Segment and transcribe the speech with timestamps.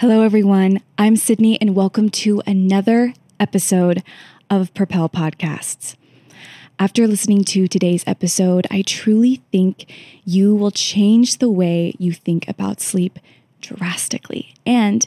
[0.00, 0.80] Hello, everyone.
[0.96, 4.02] I'm Sydney, and welcome to another episode
[4.48, 5.94] of Propel Podcasts.
[6.78, 9.92] After listening to today's episode, I truly think
[10.24, 13.18] you will change the way you think about sleep
[13.60, 15.06] drastically, and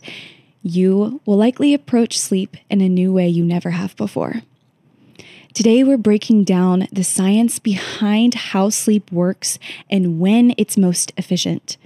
[0.61, 4.43] you will likely approach sleep in a new way you never have before.
[5.55, 9.57] Today, we're breaking down the science behind how sleep works
[9.89, 11.77] and when it's most efficient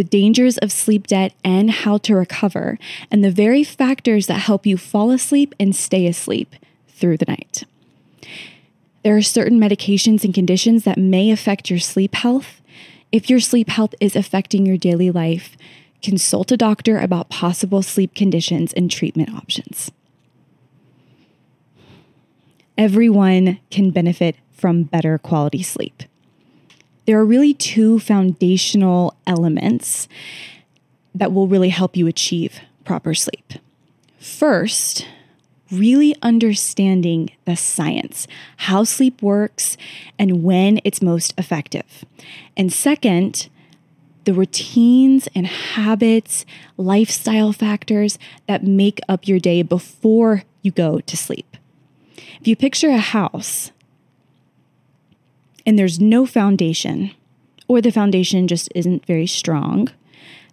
[0.00, 2.78] the dangers of sleep debt and how to recover,
[3.10, 6.54] and the very factors that help you fall asleep and stay asleep
[6.88, 7.64] through the night.
[9.04, 12.62] There are certain medications and conditions that may affect your sleep health.
[13.12, 15.54] If your sleep health is affecting your daily life,
[16.00, 19.90] consult a doctor about possible sleep conditions and treatment options.
[22.78, 26.04] Everyone can benefit from better quality sleep
[27.06, 30.08] there are really two foundational elements
[31.14, 33.54] that will really help you achieve proper sleep.
[34.18, 35.06] First,
[35.70, 38.26] really understanding the science,
[38.58, 39.76] how sleep works,
[40.18, 42.04] and when it's most effective.
[42.56, 43.48] And second,
[44.24, 46.44] the routines and habits,
[46.76, 51.56] lifestyle factors that make up your day before you go to sleep.
[52.40, 53.70] If you picture a house,
[55.66, 57.12] and there's no foundation,
[57.68, 59.88] or the foundation just isn't very strong,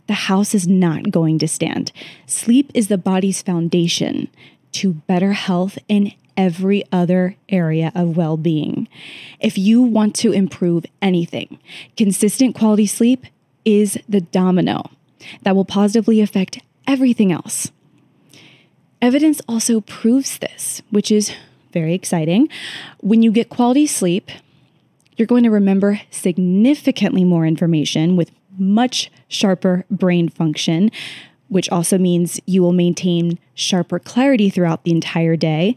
[0.07, 1.91] the house is not going to stand.
[2.25, 4.29] Sleep is the body's foundation
[4.73, 8.87] to better health in every other area of well being.
[9.39, 11.59] If you want to improve anything,
[11.97, 13.25] consistent quality sleep
[13.65, 14.89] is the domino
[15.41, 17.71] that will positively affect everything else.
[19.01, 21.33] Evidence also proves this, which is
[21.73, 22.47] very exciting.
[23.01, 24.31] When you get quality sleep,
[25.17, 30.91] you're going to remember significantly more information with much sharper brain function,
[31.49, 35.75] which also means you will maintain sharper clarity throughout the entire day.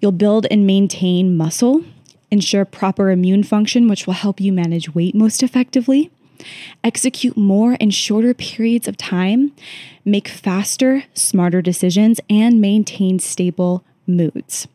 [0.00, 1.84] You'll build and maintain muscle,
[2.30, 6.10] ensure proper immune function, which will help you manage weight most effectively,
[6.82, 9.52] execute more in shorter periods of time,
[10.04, 14.66] make faster, smarter decisions, and maintain stable moods.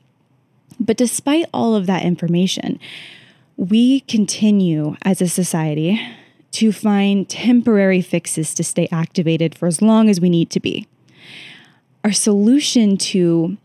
[0.80, 2.80] But despite all of that information,
[3.58, 6.00] we continue as a society
[6.52, 10.88] to find temporary fixes to stay activated for as long as we need to be.
[12.04, 13.58] Our solution to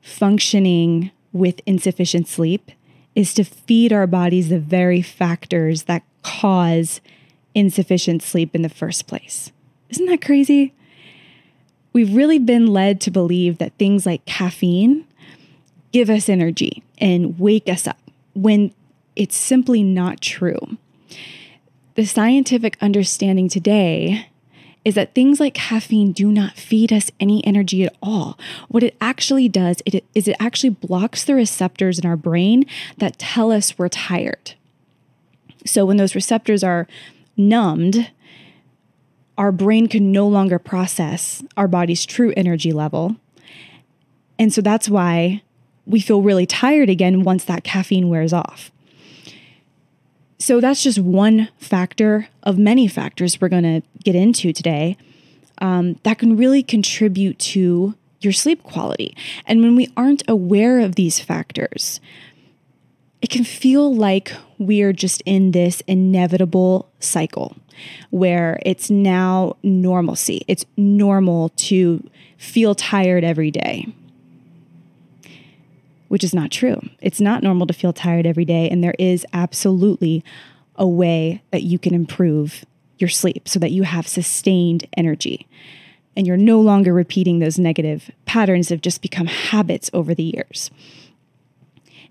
[0.00, 2.70] functioning with insufficient sleep
[3.14, 7.00] is to feed our bodies the very factors that cause
[7.54, 9.50] insufficient sleep in the first place.
[9.90, 10.72] Isn't that crazy?
[11.92, 15.06] We've really been led to believe that things like caffeine
[15.92, 17.98] give us energy and wake us up
[18.34, 18.72] when
[19.20, 20.78] it's simply not true.
[21.94, 24.28] The scientific understanding today
[24.82, 28.38] is that things like caffeine do not feed us any energy at all.
[28.68, 32.64] What it actually does it, is it actually blocks the receptors in our brain
[32.96, 34.54] that tell us we're tired.
[35.66, 36.88] So when those receptors are
[37.36, 38.10] numbed,
[39.36, 43.16] our brain can no longer process our body's true energy level.
[44.38, 45.42] And so that's why
[45.84, 48.70] we feel really tired again once that caffeine wears off.
[50.40, 54.96] So that's just one factor of many factors we're going to get into today
[55.58, 59.14] um, that can really contribute to your sleep quality.
[59.46, 62.00] And when we aren't aware of these factors,
[63.20, 67.54] it can feel like we're just in this inevitable cycle
[68.08, 70.42] where it's now normalcy.
[70.48, 72.08] It's normal to
[72.38, 73.92] feel tired every day
[76.10, 76.80] which is not true.
[77.00, 80.24] It's not normal to feel tired every day, and there is absolutely
[80.74, 82.64] a way that you can improve
[82.98, 85.46] your sleep so that you have sustained energy
[86.16, 90.24] and you're no longer repeating those negative patterns that have just become habits over the
[90.24, 90.72] years.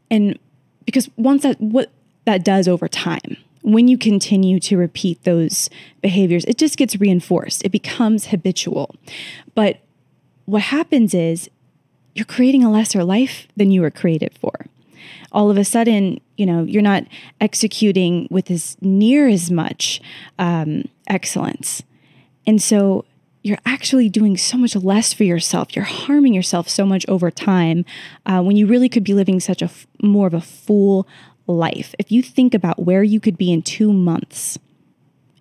[0.10, 0.40] And
[0.86, 1.92] because once that what
[2.24, 5.70] that does over time, when you continue to repeat those
[6.02, 7.66] behaviors, it just gets reinforced.
[7.66, 8.96] It becomes habitual.
[9.56, 9.82] But
[10.46, 11.50] what happens is
[12.14, 14.66] you're creating a lesser life than you were created for.
[15.32, 17.04] All of a sudden, you know, you're not
[17.40, 20.02] executing with as near as much
[20.40, 21.84] um, excellence.
[22.48, 23.06] And so
[23.44, 25.76] you're actually doing so much less for yourself.
[25.76, 27.86] You're harming yourself so much over time
[28.26, 31.08] uh, when you really could be living such a f- more of a full
[31.48, 31.96] life.
[31.98, 34.60] If you think about where you could be in two months,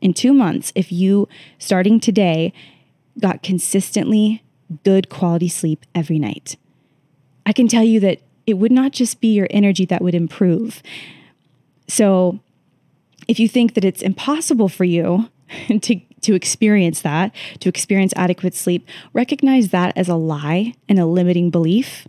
[0.01, 1.29] in two months, if you
[1.59, 2.53] starting today
[3.21, 4.43] got consistently
[4.85, 6.57] good quality sleep every night.
[7.47, 10.83] I can tell you that it would not just be your energy that would improve.
[11.87, 12.41] So,
[13.27, 15.29] if you think that it's impossible for you
[15.81, 21.07] to to experience that, to experience adequate sleep, recognize that as a lie and a
[21.07, 22.09] limiting belief.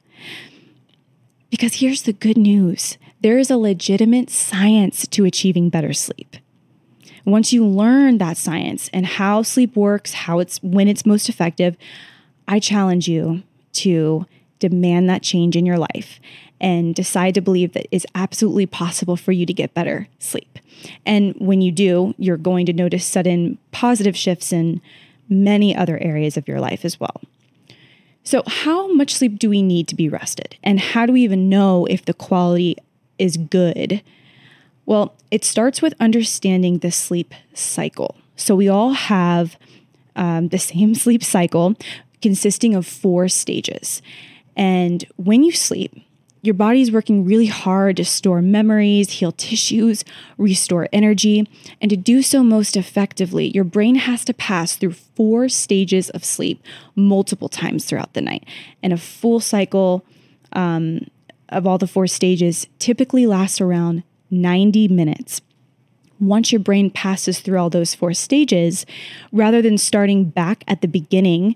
[1.50, 6.38] Because here's the good news there is a legitimate science to achieving better sleep.
[7.26, 11.76] Once you learn that science and how sleep works, how it's when it's most effective,
[12.50, 13.44] I challenge you
[13.74, 14.26] to
[14.58, 16.20] demand that change in your life
[16.60, 20.60] and decide to believe that it's absolutely possible for you to get better sleep.
[21.06, 24.82] And when you do, you're going to notice sudden positive shifts in
[25.30, 27.22] many other areas of your life as well.
[28.24, 30.58] So, how much sleep do we need to be rested?
[30.64, 32.76] And how do we even know if the quality
[33.18, 34.02] is good?
[34.86, 38.18] Well, it starts with understanding the sleep cycle.
[38.36, 39.56] So, we all have
[40.16, 41.76] um, the same sleep cycle
[42.22, 44.02] consisting of four stages.
[44.56, 45.94] And when you sleep,
[46.42, 50.06] your body is working really hard to store memories, heal tissues,
[50.38, 51.50] restore energy.
[51.82, 56.24] And to do so most effectively, your brain has to pass through four stages of
[56.24, 56.64] sleep
[56.96, 58.46] multiple times throughout the night.
[58.82, 60.06] And a full cycle
[60.54, 61.08] um,
[61.50, 65.42] of all the four stages typically lasts around 90 minutes.
[66.22, 68.86] Once your brain passes through all those four stages,
[69.32, 71.56] rather than starting back at the beginning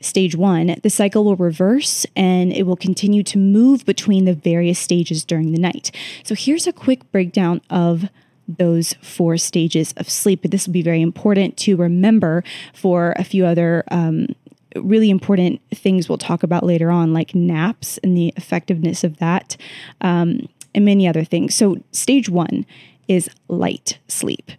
[0.00, 4.78] stage one, the cycle will reverse and it will continue to move between the various
[4.78, 5.90] stages during the night.
[6.22, 8.08] So here's a quick breakdown of
[8.46, 10.42] those four stages of sleep.
[10.42, 12.42] But This will be very important to remember
[12.72, 14.28] for a few other um,
[14.76, 19.56] really important things we'll talk about later on, like naps and the effectiveness of that,
[20.00, 21.54] um, and many other things.
[21.54, 22.64] So, stage one
[23.06, 24.52] is light sleep.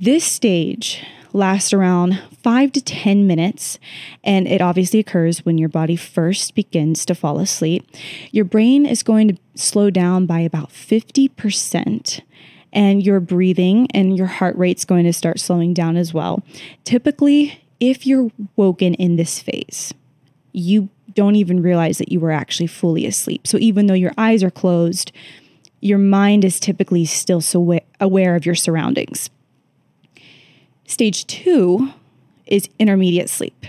[0.00, 3.78] This stage lasts around five to 10 minutes,
[4.24, 7.86] and it obviously occurs when your body first begins to fall asleep.
[8.30, 12.20] Your brain is going to slow down by about 50%.
[12.72, 16.44] And your breathing and your heart rate's going to start slowing down as well.
[16.84, 19.92] Typically, if you're woken in this phase,
[20.52, 23.46] you don't even realize that you were actually fully asleep.
[23.46, 25.10] So even though your eyes are closed,
[25.80, 29.30] your mind is typically still so aware of your surroundings.
[30.90, 31.92] Stage two
[32.46, 33.64] is intermediate sleep.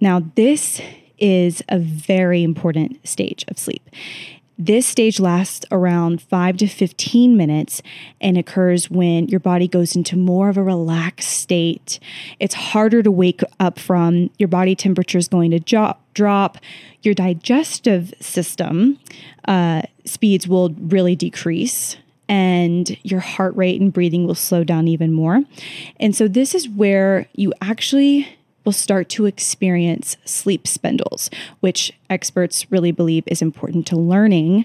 [0.00, 0.80] Now, this
[1.18, 3.88] is a very important stage of sleep.
[4.58, 7.80] This stage lasts around 5 to 15 minutes
[8.20, 12.00] and occurs when your body goes into more of a relaxed state.
[12.40, 16.58] It's harder to wake up from, your body temperature is going to jo- drop,
[17.02, 18.98] your digestive system
[19.46, 21.98] uh, speeds will really decrease
[22.28, 25.42] and your heart rate and breathing will slow down even more.
[26.00, 28.28] And so, this is where you actually
[28.64, 31.28] will start to experience sleep spindles,
[31.60, 34.64] which experts really believe is important to learning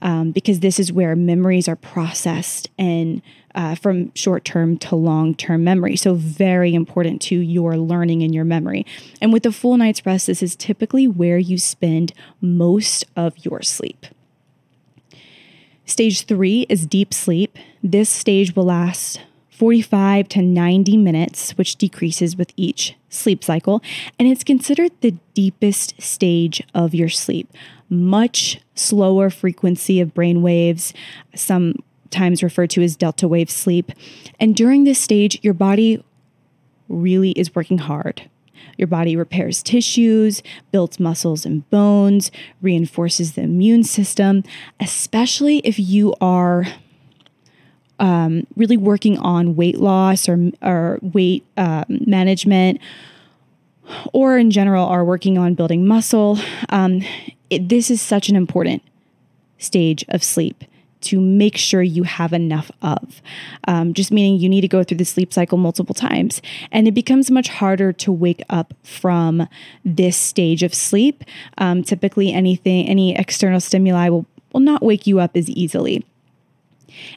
[0.00, 3.22] um, because this is where memories are processed and
[3.54, 5.96] uh, from short term to long term memory.
[5.96, 8.84] So, very important to your learning and your memory.
[9.20, 13.62] And with a full night's rest, this is typically where you spend most of your
[13.62, 14.06] sleep.
[15.86, 17.58] Stage three is deep sleep.
[17.82, 19.20] This stage will last
[19.50, 23.82] 45 to 90 minutes, which decreases with each sleep cycle.
[24.18, 27.52] And it's considered the deepest stage of your sleep.
[27.90, 30.94] Much slower frequency of brain waves,
[31.34, 33.92] sometimes referred to as delta wave sleep.
[34.40, 36.02] And during this stage, your body
[36.88, 38.28] really is working hard.
[38.76, 40.42] Your body repairs tissues,
[40.72, 42.30] builds muscles and bones,
[42.60, 44.42] reinforces the immune system,
[44.80, 46.66] especially if you are
[47.98, 52.80] um, really working on weight loss or, or weight uh, management,
[54.12, 56.38] or in general are working on building muscle.
[56.70, 57.02] Um,
[57.50, 58.82] it, this is such an important
[59.58, 60.64] stage of sleep
[61.04, 63.22] to make sure you have enough of.
[63.66, 66.42] Um, just meaning you need to go through the sleep cycle multiple times.
[66.70, 69.48] And it becomes much harder to wake up from
[69.84, 71.24] this stage of sleep.
[71.58, 76.04] Um, typically, anything, any external stimuli will, will not wake you up as easily.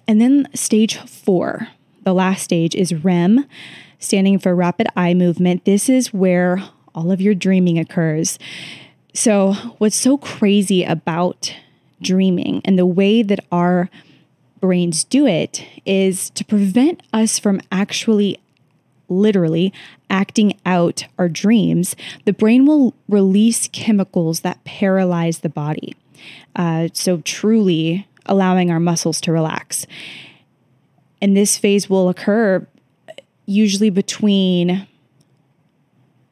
[0.08, 1.68] And then stage four,
[2.04, 3.46] the last stage is REM,
[4.00, 5.66] standing for rapid eye movement.
[5.66, 6.64] This is where
[6.96, 8.40] all of your dreaming occurs.
[9.14, 11.56] So, what's so crazy about
[12.02, 12.62] dreaming.
[12.66, 13.90] And the way that our
[14.60, 18.40] brains do it is to prevent us from actually
[19.10, 19.74] literally
[20.10, 25.96] acting out our dreams, the brain will release chemicals that paralyze the body.
[26.56, 29.86] Uh, so, truly allowing our muscles to relax.
[31.22, 32.68] And this phase will occur
[33.46, 34.88] usually between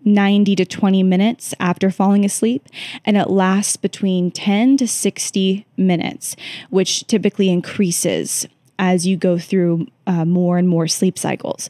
[0.06, 2.68] 90 to 20 minutes after falling asleep,
[3.04, 6.36] and it lasts between 10 to 60 minutes,
[6.70, 8.48] which typically increases
[8.78, 11.70] as you go through uh, more and more sleep cycles.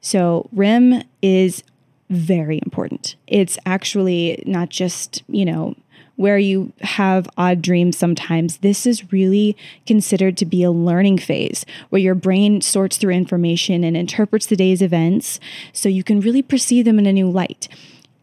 [0.00, 1.62] So, REM is
[2.10, 3.16] very important.
[3.26, 5.74] It's actually not just, you know,
[6.16, 9.56] where you have odd dreams sometimes, this is really
[9.86, 14.56] considered to be a learning phase where your brain sorts through information and interprets the
[14.56, 15.40] day's events
[15.72, 17.68] so you can really perceive them in a new light.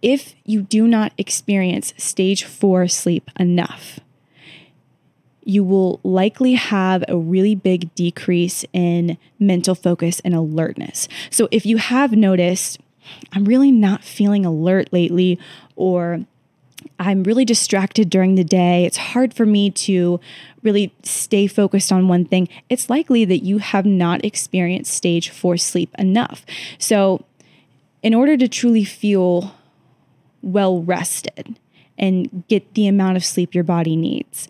[0.01, 3.99] If you do not experience stage four sleep enough,
[5.43, 11.07] you will likely have a really big decrease in mental focus and alertness.
[11.29, 12.79] So, if you have noticed,
[13.33, 15.39] I'm really not feeling alert lately,
[15.75, 16.25] or
[16.99, 18.85] I'm really distracted during the day.
[18.85, 20.19] It's hard for me to
[20.63, 22.47] really stay focused on one thing.
[22.69, 26.45] It's likely that you have not experienced stage four sleep enough.
[26.77, 27.25] So,
[28.03, 29.55] in order to truly feel
[30.41, 31.59] well rested
[31.97, 34.47] and get the amount of sleep your body needs,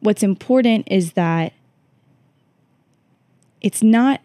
[0.00, 1.52] what's important is that
[3.60, 4.20] it's not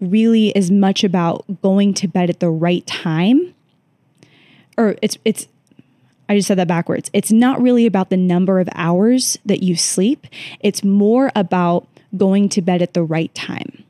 [0.00, 3.54] really as much about going to bed at the right time
[4.78, 5.48] or it's it's
[6.28, 7.10] I just said that backwards.
[7.12, 10.26] It's not really about the number of hours that you sleep.
[10.60, 13.84] It's more about going to bed at the right time.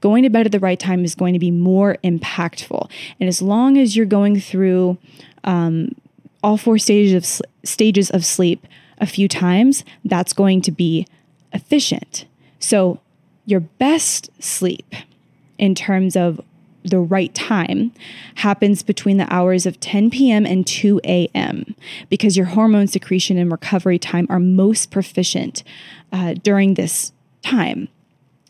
[0.00, 2.90] Going to bed at the right time is going to be more impactful.
[3.18, 4.96] And as long as you're going through
[5.44, 5.94] um,
[6.42, 8.66] all four stages of sl- stages of sleep
[8.98, 11.06] a few times, that's going to be
[11.52, 12.24] efficient.
[12.58, 13.00] So,
[13.46, 14.94] your best sleep
[15.58, 16.40] in terms of
[16.84, 17.92] the right time
[18.36, 20.46] happens between the hours of 10 p.m.
[20.46, 21.74] and 2 a.m.
[22.08, 25.62] because your hormone secretion and recovery time are most proficient
[26.12, 27.88] uh, during this time.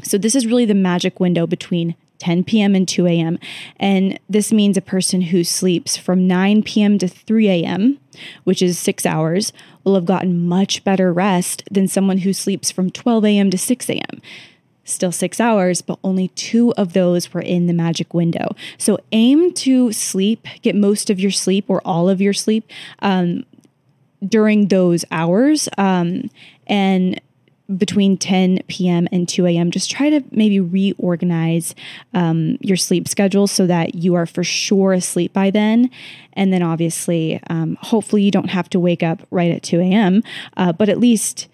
[0.02, 2.74] So, this is really the magic window between 10 p.m.
[2.74, 3.38] and 2 a.m.
[3.78, 6.98] And this means a person who sleeps from 9 p.m.
[6.98, 7.98] to 3 a.m.,
[8.44, 12.90] which is six hours, will have gotten much better rest than someone who sleeps from
[12.90, 13.50] 12 a.m.
[13.50, 14.20] to 6 a.m.
[14.90, 18.54] Still six hours, but only two of those were in the magic window.
[18.76, 22.68] So aim to sleep, get most of your sleep or all of your sleep
[23.00, 23.44] um,
[24.26, 25.68] during those hours.
[25.78, 26.30] Um,
[26.66, 27.20] and
[27.76, 29.06] between 10 p.m.
[29.12, 29.70] and 2 a.m.
[29.70, 31.74] Just try to maybe reorganize
[32.14, 35.90] um, your sleep schedule so that you are for sure asleep by then.
[36.32, 40.22] And then, obviously, um, hopefully, you don't have to wake up right at 2 a.m.,
[40.56, 41.48] uh, but at least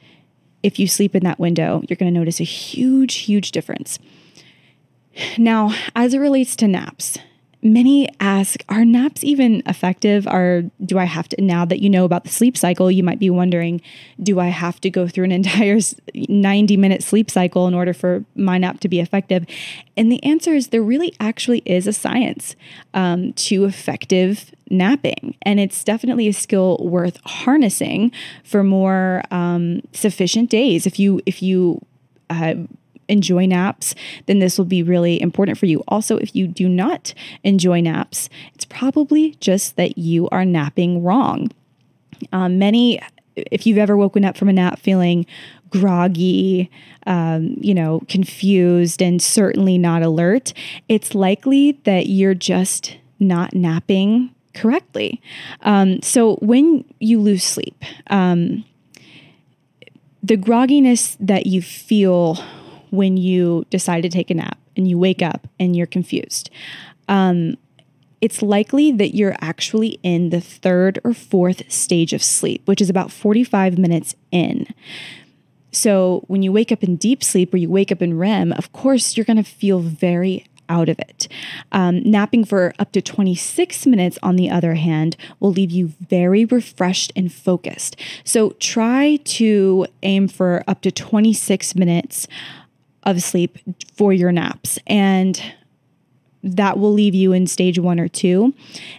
[0.63, 3.99] if you sleep in that window, you're going to notice a huge, huge difference.
[5.39, 7.19] Now, as it relates to naps,
[7.73, 10.27] many ask, are naps even effective?
[10.27, 13.19] Or do I have to, now that you know about the sleep cycle, you might
[13.19, 13.81] be wondering,
[14.23, 15.79] do I have to go through an entire
[16.15, 19.47] 90 minute sleep cycle in order for my nap to be effective?
[19.97, 22.57] And the answer is there really actually is a science
[22.95, 25.37] um, to effective napping.
[25.43, 28.13] And it's definitely a skill worth harnessing
[28.45, 30.87] for more um, sufficient days.
[30.87, 31.81] If you, if you,
[32.31, 32.55] uh,
[33.09, 33.95] enjoy naps,
[34.27, 35.83] then this will be really important for you.
[35.89, 41.51] Also, if you do not enjoy naps, it's probably just that you are napping wrong.
[42.33, 43.01] Um, many,
[43.37, 45.27] if you've ever woken up from a nap feeling
[45.71, 46.71] groggy,
[47.07, 50.53] um, you know, confused, and certainly not alert,
[50.89, 55.21] it's likely that you're just not napping correctly.
[55.63, 58.65] Um, so when you lose sleep, um,
[60.23, 62.39] the grogginess that you feel
[62.91, 66.51] when you decide to take a nap and you wake up and you're confused.
[67.09, 67.57] Um,
[68.21, 72.91] it's likely that you're actually in the third or fourth stage of sleep, which is
[72.91, 74.67] about 45 minutes in.
[75.71, 78.73] So, when you wake up in deep sleep or you wake up in REM, of
[78.73, 81.29] course, you're going to feel very out of it.
[81.71, 86.45] Um, napping for up to 26 minutes, on the other hand, will leave you very
[86.45, 87.97] refreshed and focused.
[88.25, 92.27] So, try to aim for up to 26 minutes
[93.07, 93.57] of sleep
[93.97, 94.79] for your naps.
[94.87, 95.41] And
[96.43, 98.55] that will leave you in stage one or two.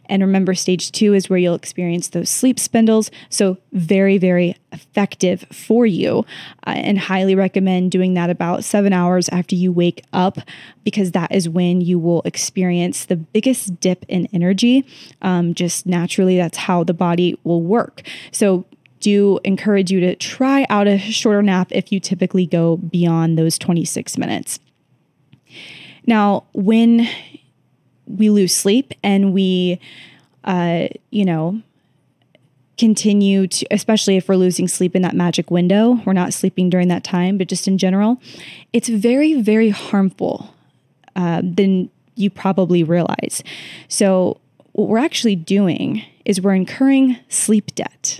[0.08, 3.10] And remember, stage two is where you'll experience those sleep spindles.
[3.30, 6.26] So, very, very effective for you.
[6.66, 10.40] Uh, and highly recommend doing that about seven hours after you wake up,
[10.84, 14.86] because that is when you will experience the biggest dip in energy.
[15.22, 18.02] Um, just naturally, that's how the body will work.
[18.32, 18.66] So,
[19.00, 23.58] do encourage you to try out a shorter nap if you typically go beyond those
[23.58, 24.60] 26 minutes.
[26.06, 27.08] Now, when
[28.06, 29.80] we lose sleep and we,
[30.44, 31.62] uh, you know,
[32.78, 36.88] continue to, especially if we're losing sleep in that magic window, we're not sleeping during
[36.88, 38.22] that time, but just in general,
[38.72, 40.54] it's very, very harmful
[41.16, 43.44] uh, than you probably realize.
[43.88, 44.40] So,
[44.74, 48.20] what we're actually doing is we're incurring sleep debt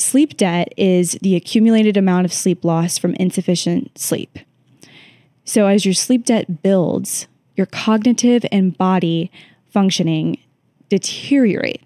[0.00, 4.38] sleep debt is the accumulated amount of sleep loss from insufficient sleep.
[5.44, 7.26] So, as your sleep debt builds,
[7.56, 9.30] your cognitive and body
[9.68, 10.38] functioning
[10.88, 11.82] deteriorate.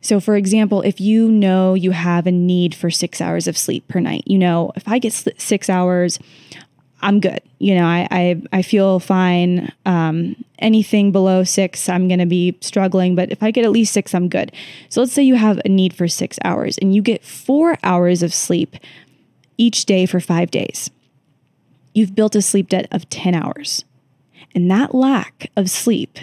[0.00, 3.86] So, for example, if you know you have a need for six hours of sleep
[3.88, 6.18] per night, you know, if I get six hours,
[7.00, 7.40] I'm good.
[7.58, 9.72] You know, I I, I feel fine.
[9.86, 13.14] Um, anything below six, I'm going to be struggling.
[13.14, 14.52] But if I get at least six, I'm good.
[14.88, 18.22] So let's say you have a need for six hours and you get four hours
[18.22, 18.76] of sleep
[19.56, 20.90] each day for five days.
[21.94, 23.84] You've built a sleep debt of 10 hours.
[24.54, 26.18] And that lack of sleep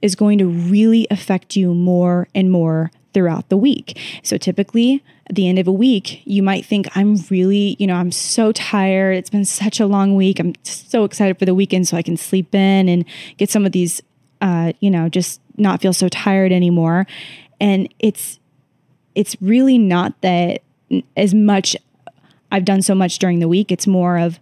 [0.00, 3.98] is going to really affect you more and more throughout the week.
[4.22, 7.96] So typically, at the end of a week, you might think, I'm really, you know,
[7.96, 9.16] I'm so tired.
[9.16, 10.38] It's been such a long week.
[10.38, 13.04] I'm so excited for the weekend so I can sleep in and
[13.36, 14.02] get some of these,
[14.40, 17.06] uh, you know, just not feel so tired anymore.
[17.60, 18.38] And it's,
[19.14, 20.62] it's really not that
[21.16, 21.76] as much
[22.50, 23.70] I've done so much during the week.
[23.70, 24.38] It's more of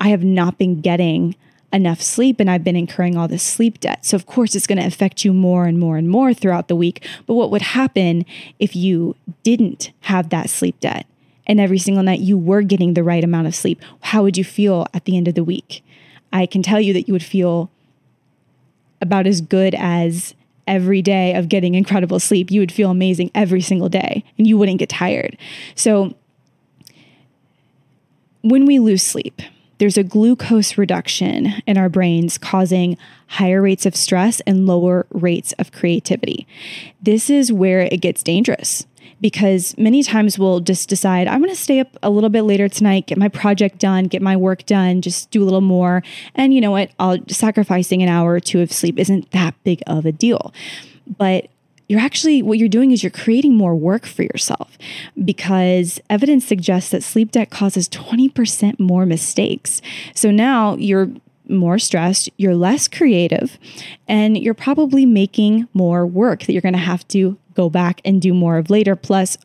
[0.00, 1.34] I have not been getting
[1.72, 4.04] enough sleep and I've been incurring all this sleep debt.
[4.04, 6.76] So, of course, it's going to affect you more and more and more throughout the
[6.76, 7.06] week.
[7.26, 8.24] But what would happen
[8.58, 11.06] if you didn't have that sleep debt
[11.46, 13.80] and every single night you were getting the right amount of sleep?
[14.00, 15.84] How would you feel at the end of the week?
[16.32, 17.70] I can tell you that you would feel
[19.00, 20.34] about as good as
[20.66, 22.50] every day of getting incredible sleep.
[22.50, 25.36] You would feel amazing every single day and you wouldn't get tired.
[25.74, 26.14] So,
[28.42, 29.42] when we lose sleep,
[29.78, 32.96] there's a glucose reduction in our brains causing
[33.28, 36.46] higher rates of stress and lower rates of creativity.
[37.00, 38.86] This is where it gets dangerous
[39.20, 42.68] because many times we'll just decide, I'm going to stay up a little bit later
[42.68, 46.02] tonight, get my project done, get my work done, just do a little more.
[46.34, 46.90] And you know what?
[46.98, 50.52] I'll sacrificing an hour or two of sleep isn't that big of a deal.
[51.06, 51.48] But
[51.88, 54.76] you're actually what you're doing is you're creating more work for yourself
[55.24, 59.80] because evidence suggests that sleep debt causes 20% more mistakes.
[60.14, 61.10] So now you're
[61.48, 63.58] more stressed, you're less creative,
[64.06, 68.20] and you're probably making more work that you're going to have to go back and
[68.20, 68.94] do more of later.
[68.94, 69.38] Plus,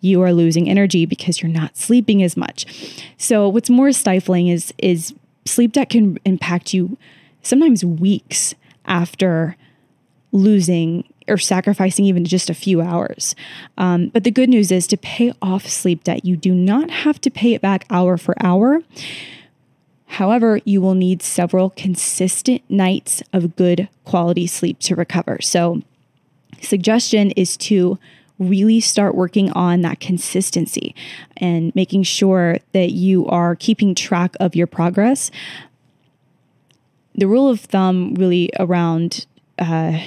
[0.00, 3.04] you are losing energy because you're not sleeping as much.
[3.18, 5.12] So, what's more stifling is is
[5.44, 6.96] sleep debt can impact you
[7.42, 8.54] sometimes weeks
[8.86, 9.56] after
[10.32, 13.34] losing or sacrificing even just a few hours.
[13.78, 17.20] Um, but the good news is to pay off sleep debt, you do not have
[17.22, 18.82] to pay it back hour for hour.
[20.06, 25.38] However, you will need several consistent nights of good quality sleep to recover.
[25.40, 25.82] So,
[26.60, 27.98] suggestion is to
[28.40, 30.94] really start working on that consistency
[31.36, 35.30] and making sure that you are keeping track of your progress.
[37.14, 39.26] The rule of thumb, really, around
[39.58, 40.00] uh,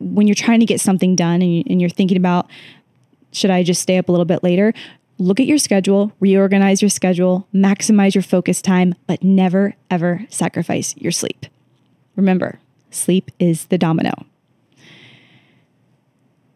[0.00, 2.48] when you're trying to get something done and, you, and you're thinking about,
[3.32, 4.72] should I just stay up a little bit later?
[5.18, 10.96] Look at your schedule, reorganize your schedule, maximize your focus time, but never, ever sacrifice
[10.96, 11.46] your sleep.
[12.14, 14.12] Remember, sleep is the domino.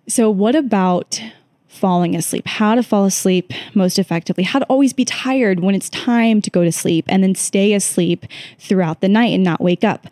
[0.09, 1.21] So, what about
[1.69, 2.47] falling asleep?
[2.47, 4.45] How to fall asleep most effectively?
[4.45, 7.73] How to always be tired when it's time to go to sleep and then stay
[7.73, 8.27] asleep
[8.59, 10.07] throughout the night and not wake up?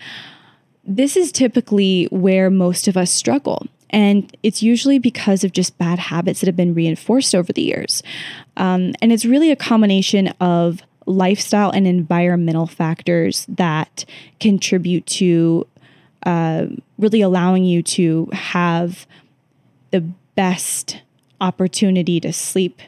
[0.90, 3.68] This is typically where most of us struggle.
[3.90, 8.03] And it's usually because of just bad habits that have been reinforced over the years.
[8.57, 14.05] Um, and it's really a combination of lifestyle and environmental factors that
[14.40, 15.64] contribute to
[16.26, 16.66] uh,
[16.98, 19.07] really allowing you to have
[19.92, 20.00] the
[20.35, 21.03] best
[21.40, 22.83] opportunity to sleep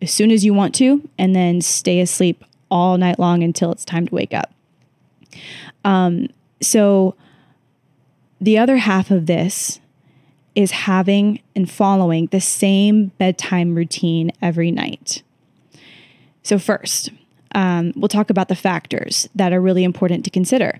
[0.00, 3.84] as soon as you want to and then stay asleep all night long until it's
[3.84, 4.50] time to wake up.
[5.84, 6.28] Um,
[6.62, 7.14] so,
[8.44, 9.80] the other half of this
[10.54, 15.22] is having and following the same bedtime routine every night.
[16.42, 17.10] So, first,
[17.54, 20.78] um, we'll talk about the factors that are really important to consider.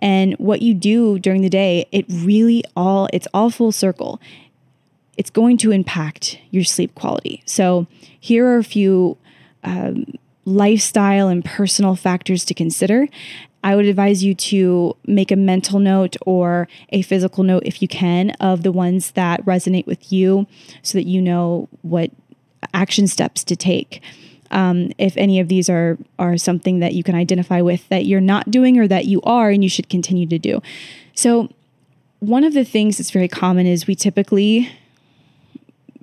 [0.00, 4.20] And what you do during the day, it really all, it's all full circle.
[5.16, 7.42] It's going to impact your sleep quality.
[7.46, 7.86] So,
[8.20, 9.16] here are a few
[9.64, 10.04] um,
[10.44, 13.08] lifestyle and personal factors to consider.
[13.66, 17.88] I would advise you to make a mental note or a physical note if you
[17.88, 20.46] can of the ones that resonate with you
[20.82, 22.12] so that you know what
[22.72, 24.00] action steps to take.
[24.52, 28.20] Um, if any of these are are something that you can identify with that you're
[28.20, 30.62] not doing or that you are and you should continue to do.
[31.14, 31.48] So
[32.20, 34.70] one of the things that's very common is we typically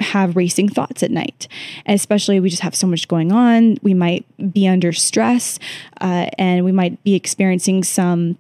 [0.03, 1.47] have racing thoughts at night.
[1.85, 3.77] Especially, we just have so much going on.
[3.81, 5.59] We might be under stress
[6.01, 8.37] uh, and we might be experiencing some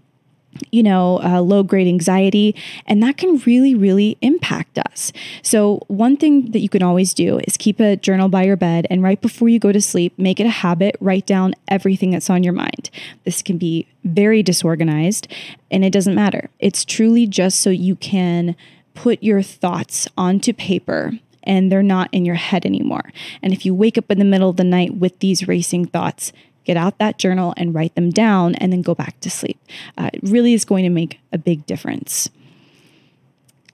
[0.71, 5.11] you know, uh, low grade anxiety, and that can really, really impact us.
[5.41, 8.87] So, one thing that you can always do is keep a journal by your bed,
[8.89, 12.29] and right before you go to sleep, make it a habit, write down everything that's
[12.29, 12.89] on your mind.
[13.23, 15.27] This can be very disorganized,
[15.71, 16.49] and it doesn't matter.
[16.59, 18.55] It's truly just so you can
[18.93, 21.13] put your thoughts onto paper
[21.43, 23.11] and they're not in your head anymore.
[23.41, 26.31] And if you wake up in the middle of the night with these racing thoughts,
[26.63, 29.59] get out that journal and write them down and then go back to sleep.
[29.97, 32.29] Uh, it really is going to make a big difference.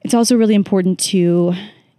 [0.01, 1.53] It's also really important to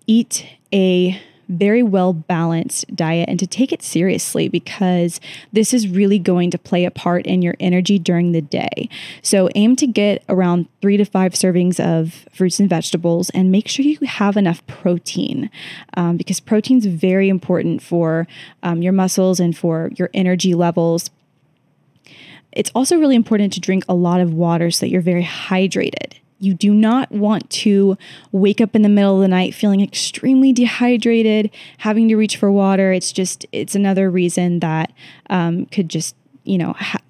[0.06, 5.20] eat a very well balanced diet and to take it seriously because
[5.52, 8.88] this is really going to play a part in your energy during the day.
[9.22, 13.68] So aim to get around three to five servings of fruits and vegetables and make
[13.68, 15.50] sure you have enough protein
[15.94, 18.26] um, because protein is very important for
[18.62, 21.10] um, your muscles and for your energy levels.
[22.52, 26.14] It's also really important to drink a lot of water so that you're very hydrated.
[26.40, 27.96] You do not want to
[28.32, 32.50] wake up in the middle of the night feeling extremely dehydrated, having to reach for
[32.50, 32.92] water.
[32.92, 34.92] It's just, it's another reason that
[35.28, 37.00] um, could just, you know, ha-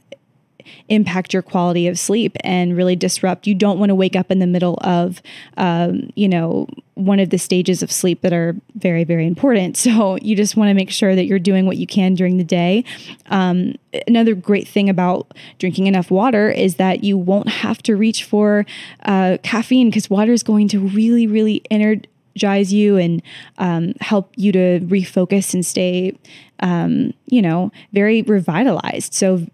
[0.88, 3.46] impact your quality of sleep and really disrupt.
[3.46, 5.22] You don't want to wake up in the middle of,
[5.56, 9.78] um, you know, one of the stages of sleep that are very, very important.
[9.90, 12.44] So you just want to make sure that you're doing what you can during the
[12.44, 12.84] day.
[13.26, 13.74] Um,
[14.06, 18.66] another great thing about drinking enough water is that you won't have to reach for
[19.04, 23.22] uh, caffeine because water is going to really, really energize you and
[23.58, 26.16] um, help you to refocus and stay,
[26.60, 29.14] um, you know, very revitalized.
[29.14, 29.46] So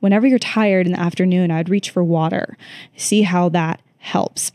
[0.00, 2.56] whenever you're tired in the afternoon, I'd reach for water,
[2.96, 4.52] see how that helps.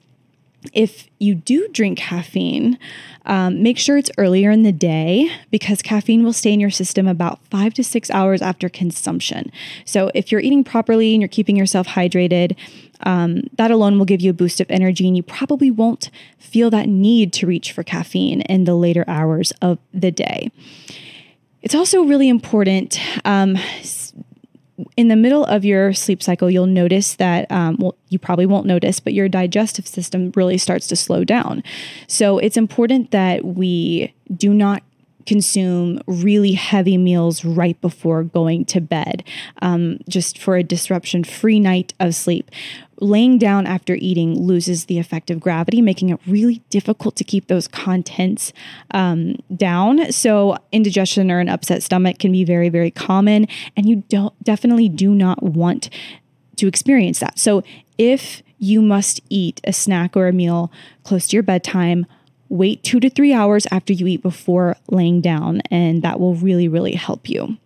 [0.73, 2.79] If you do drink caffeine,
[3.25, 7.07] um, make sure it's earlier in the day because caffeine will stay in your system
[7.07, 9.51] about five to six hours after consumption.
[9.85, 12.55] So, if you're eating properly and you're keeping yourself hydrated,
[13.01, 16.69] um, that alone will give you a boost of energy, and you probably won't feel
[16.71, 20.51] that need to reach for caffeine in the later hours of the day.
[21.61, 22.99] It's also really important.
[23.25, 23.57] Um,
[24.97, 28.65] in the middle of your sleep cycle, you'll notice that, um, well, you probably won't
[28.65, 31.63] notice, but your digestive system really starts to slow down.
[32.07, 34.83] So it's important that we do not
[35.25, 39.23] consume really heavy meals right before going to bed,
[39.61, 42.51] um, just for a disruption free night of sleep.
[43.01, 47.47] Laying down after eating loses the effect of gravity, making it really difficult to keep
[47.47, 48.53] those contents
[48.91, 50.13] um, down.
[50.13, 54.87] So, indigestion or an upset stomach can be very, very common, and you don't definitely
[54.87, 55.89] do not want
[56.55, 57.37] to experience that.
[57.37, 57.63] So,
[57.97, 60.71] if you must eat a snack or a meal
[61.03, 62.05] close to your bedtime,
[62.55, 66.69] Wait two to three hours after you eat before laying down, and that will really,
[66.69, 67.57] really help you.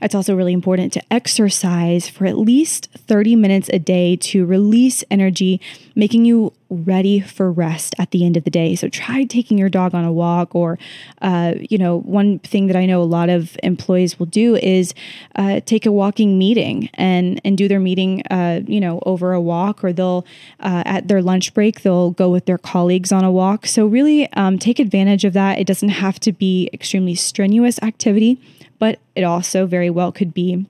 [0.00, 5.04] It's also really important to exercise for at least 30 minutes a day to release
[5.10, 5.60] energy,
[5.94, 8.74] making you ready for rest at the end of the day.
[8.74, 10.78] So try taking your dog on a walk, or,
[11.22, 14.94] uh, you know, one thing that I know a lot of employees will do is
[15.36, 19.40] uh, take a walking meeting and and do their meeting, uh, you know, over a
[19.40, 20.26] walk, or they'll
[20.60, 23.66] uh, at their lunch break they'll go with their colleagues on a walk.
[23.66, 25.58] So really um, take advantage of that.
[25.58, 28.40] It doesn't have to be extremely strenuous activity
[28.78, 30.66] but it also very well could be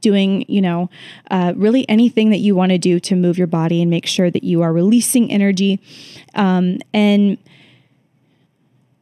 [0.00, 0.90] doing, you know,
[1.30, 4.30] uh, really anything that you want to do to move your body and make sure
[4.30, 5.80] that you are releasing energy.
[6.34, 7.38] Um, and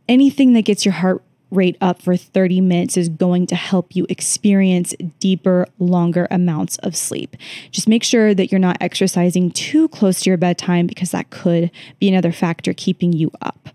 [0.08, 4.06] anything that gets your heart rate up for 30 minutes is going to help you
[4.08, 7.36] experience deeper, longer amounts of sleep.
[7.70, 11.70] Just make sure that you're not exercising too close to your bedtime because that could
[11.98, 13.68] be another factor keeping you up.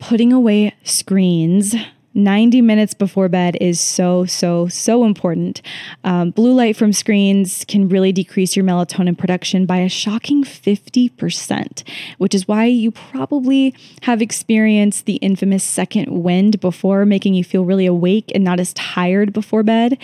[0.00, 1.74] Putting away screens
[2.14, 5.62] 90 minutes before bed is so, so, so important.
[6.04, 11.88] Um, blue light from screens can really decrease your melatonin production by a shocking 50%,
[12.18, 17.64] which is why you probably have experienced the infamous second wind before, making you feel
[17.64, 19.96] really awake and not as tired before bed.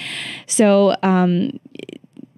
[0.46, 1.58] So, um,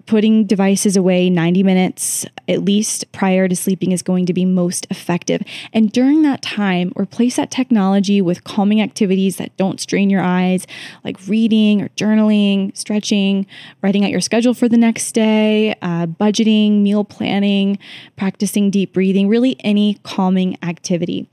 [0.09, 4.87] putting devices away 90 minutes at least prior to sleeping is going to be most
[4.89, 5.43] effective.
[5.71, 10.65] And during that time, replace that technology with calming activities that don't strain your eyes,
[11.03, 13.45] like reading or journaling, stretching,
[13.83, 17.77] writing out your schedule for the next day, uh, budgeting, meal planning,
[18.17, 21.29] practicing deep breathing, really any calming activity.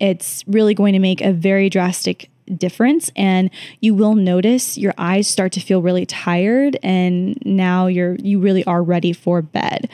[0.00, 5.26] It's really going to make a very drastic difference and you will notice your eyes
[5.26, 9.88] start to feel really tired and now you're you really are ready for bed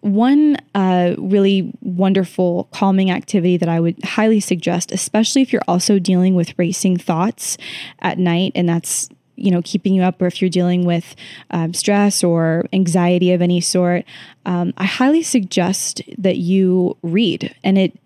[0.00, 5.98] one uh, really wonderful calming activity that I would highly suggest, especially if you're also
[5.98, 7.58] dealing with racing thoughts
[8.00, 11.14] at night, and that's you know keeping you up, or if you're dealing with
[11.50, 14.04] um, stress or anxiety of any sort,
[14.46, 17.54] um, I highly suggest that you read.
[17.62, 17.98] And it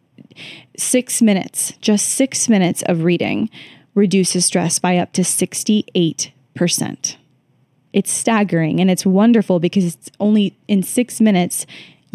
[0.77, 3.51] six minutes, just six minutes of reading,
[3.95, 7.17] reduces stress by up to sixty eight percent.
[7.93, 11.65] It's staggering and it's wonderful because it's only in six minutes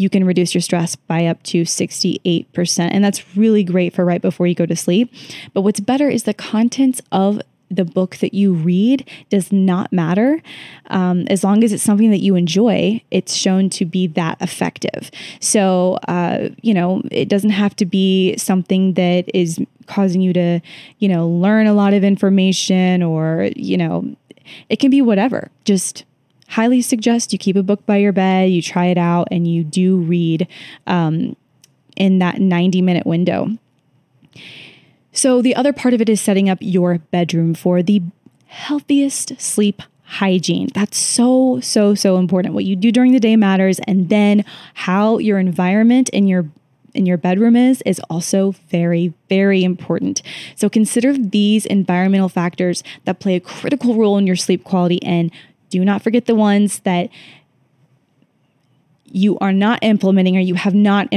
[0.00, 2.88] you can reduce your stress by up to 68%.
[2.90, 5.12] And that's really great for right before you go to sleep.
[5.52, 10.42] But what's better is the contents of the book that you read does not matter.
[10.86, 15.10] Um, as long as it's something that you enjoy, it's shown to be that effective.
[15.40, 20.60] So, uh, you know, it doesn't have to be something that is causing you to,
[20.98, 24.16] you know, learn a lot of information or, you know,
[24.68, 25.50] it can be whatever.
[25.64, 26.04] Just
[26.48, 29.62] highly suggest you keep a book by your bed, you try it out, and you
[29.62, 30.48] do read
[30.86, 31.36] um,
[31.96, 33.48] in that 90 minute window.
[35.12, 38.02] So, the other part of it is setting up your bedroom for the
[38.46, 40.68] healthiest sleep hygiene.
[40.74, 42.54] That's so, so, so important.
[42.54, 44.44] What you do during the day matters, and then
[44.74, 46.46] how your environment in your
[46.92, 50.22] in your bedroom is is also very very important.
[50.56, 55.30] So consider these environmental factors that play a critical role in your sleep quality and
[55.70, 57.08] do not forget the ones that
[59.04, 61.08] you are not implementing or you have not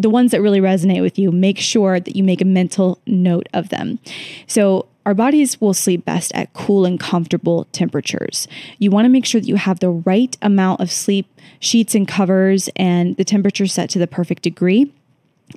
[0.00, 3.48] the ones that really resonate with you make sure that you make a mental note
[3.52, 3.98] of them
[4.46, 8.46] so our bodies will sleep best at cool and comfortable temperatures.
[8.78, 11.26] You want to make sure that you have the right amount of sleep
[11.58, 14.92] sheets and covers and the temperature set to the perfect degree.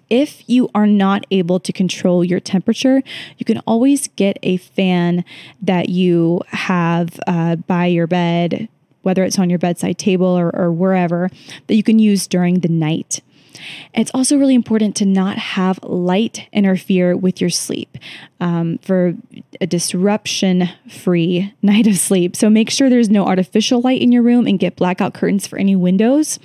[0.10, 3.04] If you are not able to control your temperature,
[3.38, 5.24] you can always get a fan
[5.62, 8.70] that you have uh, by your bed,
[9.04, 11.30] whether it's on your bedside table or, or wherever,
[11.68, 13.22] that you can use during the night.
[13.93, 17.97] It's also really important to not have light interfere with your sleep
[18.39, 19.15] um, for
[19.62, 22.36] a disruption free night of sleep.
[22.36, 25.58] So make sure there's no artificial light in your room and get blackout curtains for
[25.58, 26.39] any windows.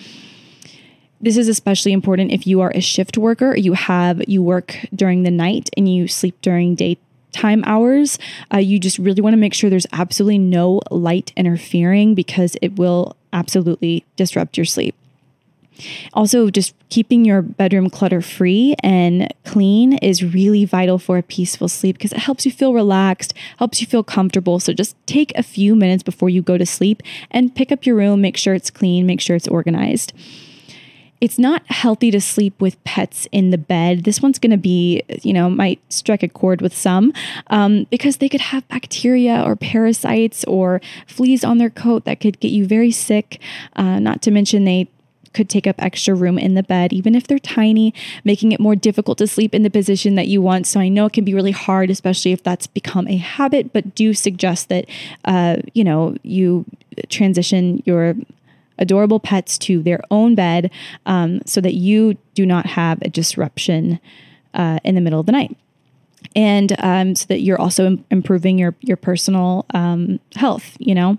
[1.21, 5.25] This is especially important if you are a shift worker, you have you work during
[5.25, 8.19] the night and you sleep during daytime hours.
[8.53, 12.79] Uh, you just really want to make sure there's absolutely no light interfering because it
[12.79, 14.95] will absolutely disrupt your sleep.
[16.15, 21.69] Also, just keeping your bedroom clutter free and clean is really vital for a peaceful
[21.69, 24.61] sleep because it helps you feel relaxed, helps you feel comfortable.
[24.61, 27.97] So, just take a few minutes before you go to sleep and pick up your
[27.97, 30.13] room, make sure it's clean, make sure it's organized
[31.21, 34.05] it's not healthy to sleep with pets in the bed.
[34.05, 37.13] This one's going to be, you know, might strike a chord with some
[37.49, 42.39] um, because they could have bacteria or parasites or fleas on their coat that could
[42.41, 43.41] get you very sick.
[43.75, 44.89] Uh, not to mention, they
[45.39, 48.75] could take up extra room in the bed, even if they're tiny, making it more
[48.75, 50.67] difficult to sleep in the position that you want.
[50.67, 53.95] So I know it can be really hard, especially if that's become a habit, but
[53.95, 54.87] do suggest that,
[55.27, 56.65] uh, you know, you
[57.09, 58.17] transition your
[58.81, 60.73] adorable pets to their own bed
[61.07, 64.01] um, so that you do not have a disruption
[64.55, 65.57] uh, in the middle of the night.
[66.35, 71.17] And um, so that you're also Im- improving your your personal um, health, you know,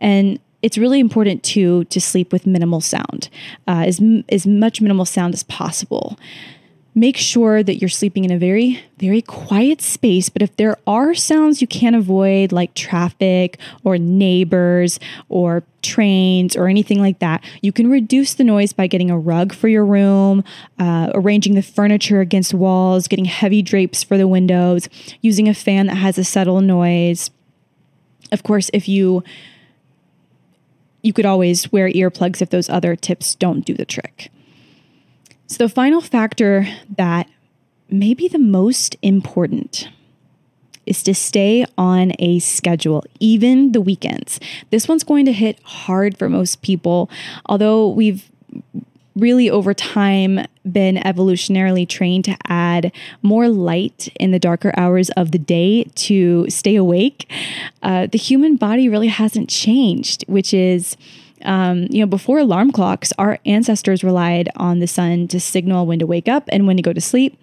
[0.00, 3.28] and it's really important to to sleep with minimal sound,
[3.66, 6.18] uh, as as much minimal sound as possible
[6.98, 10.28] make sure that you're sleeping in a very, very quiet space.
[10.28, 16.66] But if there are sounds you can't avoid, like traffic or neighbors or trains or
[16.66, 20.42] anything like that, you can reduce the noise by getting a rug for your room,
[20.78, 24.88] uh, arranging the furniture against walls, getting heavy drapes for the windows,
[25.20, 27.30] using a fan that has a subtle noise.
[28.32, 29.22] Of course, if you
[31.02, 34.30] you could always wear earplugs if those other tips don't do the trick.
[35.46, 37.28] So, the final factor that
[37.88, 39.88] may be the most important
[40.84, 44.40] is to stay on a schedule, even the weekends.
[44.70, 47.10] This one's going to hit hard for most people,
[47.46, 48.30] although we've
[49.18, 55.32] really over time been evolutionarily trained to add more light in the darker hours of
[55.32, 57.30] the day to stay awake.
[57.82, 60.96] Uh, the human body really hasn't changed, which is
[61.42, 65.98] um, you know, before alarm clocks, our ancestors relied on the sun to signal when
[66.00, 67.38] to wake up and when to go to sleep.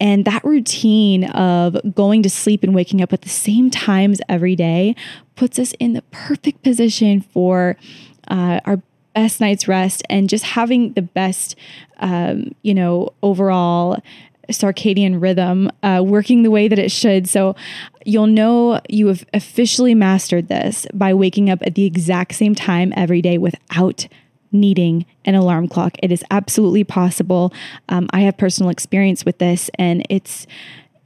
[0.00, 4.56] And that routine of going to sleep and waking up at the same times every
[4.56, 4.94] day
[5.36, 7.76] puts us in the perfect position for
[8.28, 8.82] uh, our
[9.16, 11.56] best night's rest and just having the best,
[12.00, 13.98] um, you know, overall
[14.50, 17.26] circadian rhythm uh, working the way that it should.
[17.26, 17.56] So
[18.04, 22.92] you'll know you have officially mastered this by waking up at the exact same time
[22.94, 24.06] every day without
[24.52, 25.96] needing an alarm clock.
[26.02, 27.52] It is absolutely possible.
[27.88, 30.46] Um, I have personal experience with this, and it's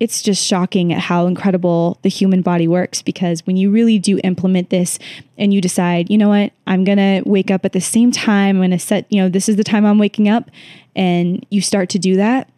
[0.00, 4.18] it's just shocking at how incredible the human body works because when you really do
[4.24, 4.98] implement this
[5.36, 8.56] and you decide, you know what, I'm going to wake up at the same time,
[8.56, 10.50] I'm going to set, you know, this is the time I'm waking up,
[10.96, 12.48] and you start to do that,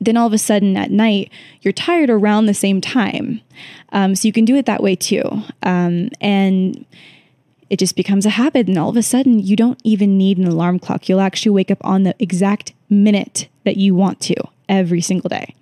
[0.00, 1.30] then all of a sudden at night,
[1.60, 3.40] you're tired around the same time.
[3.90, 5.22] Um, so you can do it that way too.
[5.64, 6.86] Um, and
[7.68, 8.68] it just becomes a habit.
[8.68, 11.08] And all of a sudden, you don't even need an alarm clock.
[11.08, 14.36] You'll actually wake up on the exact minute that you want to
[14.68, 15.54] every single day.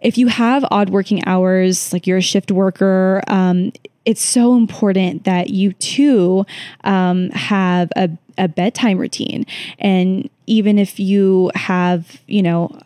[0.00, 3.72] If you have odd working hours, like you're a shift worker, um,
[4.04, 6.46] it's so important that you too
[6.84, 9.44] um, have a, a bedtime routine.
[9.78, 12.80] And even if you have, you know,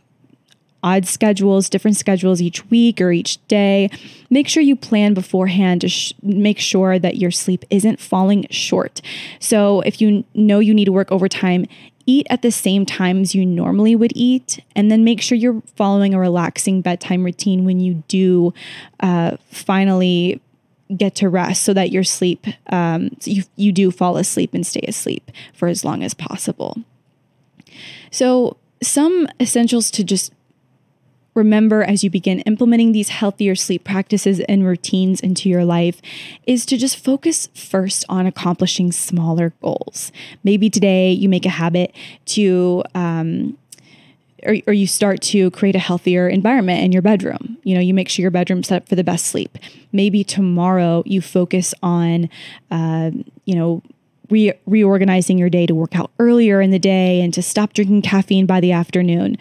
[0.84, 3.88] odd schedules, different schedules each week or each day.
[4.28, 9.00] Make sure you plan beforehand to sh- make sure that your sleep isn't falling short.
[9.40, 11.64] So, if you know you need to work overtime,
[12.06, 16.14] eat at the same times you normally would eat, and then make sure you're following
[16.14, 18.52] a relaxing bedtime routine when you do
[19.00, 20.40] uh, finally
[20.96, 24.84] get to rest so that your sleep um, you, you do fall asleep and stay
[24.86, 26.76] asleep for as long as possible.
[28.10, 30.32] So some essentials to just
[31.34, 36.00] remember as you begin implementing these healthier sleep practices and routines into your life
[36.46, 40.12] is to just focus first on accomplishing smaller goals.
[40.42, 41.94] Maybe today you make a habit
[42.26, 43.58] to, um,
[44.44, 47.56] or, or, you start to create a healthier environment in your bedroom.
[47.62, 49.58] You know, you make sure your bedroom's set up for the best sleep.
[49.90, 52.28] Maybe tomorrow you focus on,
[52.70, 53.10] uh,
[53.46, 53.82] you know,
[54.28, 58.02] re- reorganizing your day to work out earlier in the day and to stop drinking
[58.02, 59.38] caffeine by the afternoon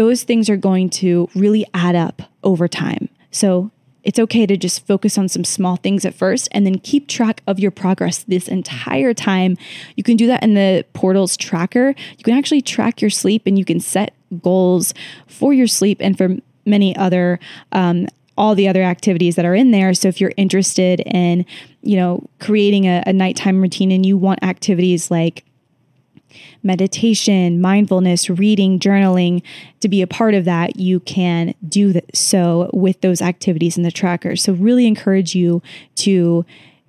[0.00, 3.10] those things are going to really add up over time.
[3.30, 3.70] So
[4.02, 7.42] it's okay to just focus on some small things at first and then keep track
[7.46, 9.58] of your progress this entire time.
[9.96, 11.94] You can do that in the portal's tracker.
[12.16, 14.94] You can actually track your sleep and you can set goals
[15.26, 16.30] for your sleep and for
[16.64, 17.38] many other
[17.72, 18.06] um,
[18.38, 19.92] all the other activities that are in there.
[19.92, 21.44] So if you're interested in,
[21.82, 25.44] you know, creating a, a nighttime routine and you want activities like
[26.62, 29.42] meditation, mindfulness, reading, journaling
[29.80, 33.90] to be a part of that, you can do so with those activities in the
[33.90, 34.36] tracker.
[34.36, 35.62] So, really encourage you
[35.96, 36.44] to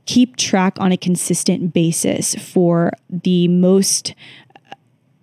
[0.06, 4.14] keep track on a consistent basis for the most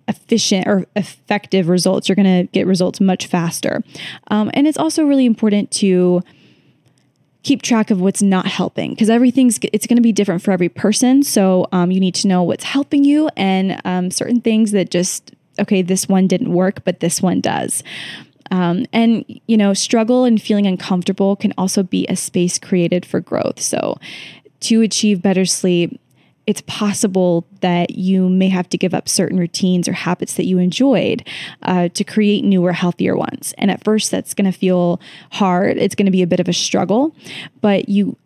[0.07, 2.09] efficient or effective results.
[2.09, 3.83] You're going to get results much faster.
[4.29, 6.21] Um, and it's also really important to
[7.43, 10.69] keep track of what's not helping because everything's it's going to be different for every
[10.69, 11.23] person.
[11.23, 15.31] So um, you need to know what's helping you and um, certain things that just
[15.59, 17.83] okay this one didn't work but this one does.
[18.51, 23.19] Um, and you know struggle and feeling uncomfortable can also be a space created for
[23.19, 23.59] growth.
[23.59, 23.99] So
[24.61, 25.99] to achieve better sleep
[26.49, 30.57] it's possible that you may have to give up certain routines or habits that you
[30.57, 31.23] enjoyed
[31.61, 33.53] uh, to create newer, healthier ones.
[33.59, 34.99] And at first, that's going to feel
[35.33, 35.77] hard.
[35.77, 37.15] It's going to be a bit of a struggle,
[37.61, 38.17] but you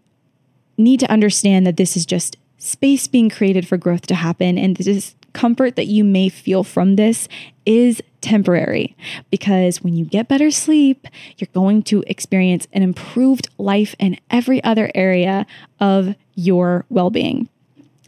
[0.77, 4.57] need to understand that this is just space being created for growth to happen.
[4.57, 7.27] And the discomfort that you may feel from this
[7.65, 8.95] is temporary
[9.31, 14.63] because when you get better sleep, you're going to experience an improved life in every
[14.63, 15.45] other area
[15.81, 17.49] of your well being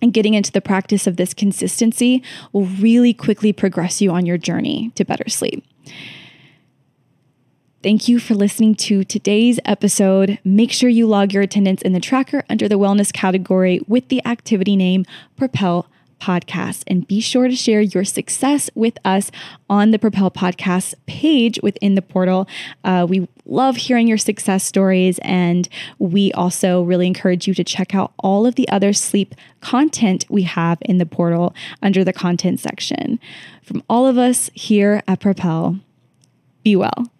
[0.02, 4.38] and getting into the practice of this consistency will really quickly progress you on your
[4.38, 5.66] journey to better sleep.
[7.84, 10.40] Thank you for listening to today's episode.
[10.44, 14.26] Make sure you log your attendance in the tracker under the wellness category with the
[14.26, 15.06] activity name
[15.38, 15.88] Propel
[16.26, 16.84] podcast.
[16.88, 19.30] And be sure to share your success with us
[19.70, 22.48] on the Propel podcast page within the portal.
[22.84, 25.20] Uh, we love hearing your success stories.
[25.22, 30.26] And we also really encourage you to check out all of the other sleep content
[30.30, 33.20] we have in the portal under the content section.
[33.62, 35.80] From all of us here at Propel,
[36.64, 37.12] be well.